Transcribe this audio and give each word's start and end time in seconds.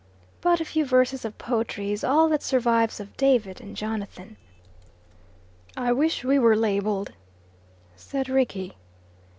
But 0.41 0.59
a 0.59 0.65
few 0.65 0.83
verses 0.83 1.25
of 1.25 1.37
poetry 1.37 1.91
is 1.91 2.03
all 2.03 2.27
that 2.29 2.41
survives 2.41 2.99
of 2.99 3.15
David 3.17 3.61
and 3.61 3.77
Jonathan. 3.77 4.35
"I 5.77 5.91
wish 5.91 6.23
we 6.23 6.39
were 6.39 6.55
labelled," 6.57 7.11
said 7.95 8.27
Rickie. 8.27 8.73